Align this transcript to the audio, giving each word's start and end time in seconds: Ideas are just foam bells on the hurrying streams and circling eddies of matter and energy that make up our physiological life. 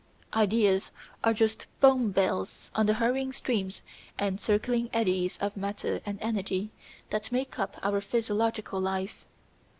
Ideas 0.33 0.91
are 1.23 1.31
just 1.31 1.67
foam 1.79 2.09
bells 2.09 2.71
on 2.73 2.87
the 2.87 2.95
hurrying 2.95 3.31
streams 3.31 3.83
and 4.17 4.41
circling 4.41 4.89
eddies 4.93 5.37
of 5.37 5.55
matter 5.55 6.01
and 6.07 6.17
energy 6.23 6.71
that 7.11 7.31
make 7.31 7.59
up 7.59 7.77
our 7.83 8.01
physiological 8.01 8.79
life. 8.81 9.27